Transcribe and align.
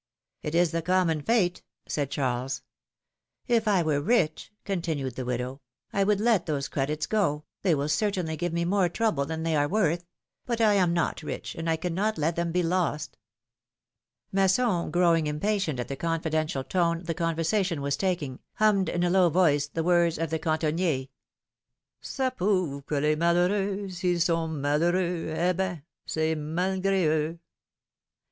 ^' 0.01 0.03
It 0.47 0.55
is 0.55 0.71
the 0.71 0.81
common 0.81 1.21
fate,^' 1.21 1.61
said 1.87 2.09
Charles. 2.09 2.63
If 3.47 3.67
I 3.67 3.83
were 3.83 4.01
rich,^^ 4.01 4.49
continued 4.65 5.15
the 5.15 5.25
widow, 5.25 5.61
I 5.93 6.03
would 6.03 6.19
let 6.19 6.47
those 6.47 6.67
credits 6.69 7.05
go, 7.05 7.43
they 7.61 7.75
will 7.75 7.87
certainly 7.87 8.35
give 8.35 8.51
me 8.51 8.65
more 8.65 8.89
trouble 8.89 9.27
than 9.27 9.43
they 9.43 9.55
are 9.55 9.67
worth; 9.67 10.07
but 10.47 10.59
I 10.59 10.73
am 10.73 10.91
not 10.91 11.21
rich, 11.21 11.53
and 11.53 11.69
I 11.69 11.75
cannot 11.75 12.17
let 12.17 12.35
them 12.35 12.51
be 12.51 12.63
lost/^ 12.63 13.11
Masson, 14.31 14.89
growing 14.89 15.27
impatient 15.27 15.79
at 15.79 15.87
the 15.87 15.95
confidential 15.95 16.63
tone 16.63 17.03
the 17.03 17.13
conversation 17.13 17.79
was 17.79 17.95
taking, 17.95 18.39
hummed 18.55 18.89
in 18.89 19.03
a 19.03 19.09
low 19.11 19.29
voice 19.29 19.67
the 19.67 19.83
words 19.83 20.17
of 20.17 20.31
the" 20.31 20.39
Cantonnier; 20.39 21.09
fa 22.01 22.33
prouve 22.35 22.87
que 22.87 22.99
les 22.99 23.15
malheureax 23.15 23.99
SHls 23.99 24.21
sont 24.23 24.51
malheureux 24.59 25.29
Eh 25.29 25.53
ben, 25.53 25.83
c'est 26.07 26.33
malgri 26.35 27.03
euz 27.05 27.39